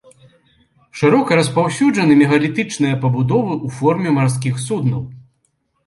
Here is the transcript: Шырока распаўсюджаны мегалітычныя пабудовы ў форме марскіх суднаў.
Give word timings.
Шырока 1.01 1.31
распаўсюджаны 1.41 2.13
мегалітычныя 2.23 2.95
пабудовы 3.07 3.53
ў 3.65 3.79
форме 3.79 4.09
марскіх 4.21 4.55
суднаў. 4.69 5.03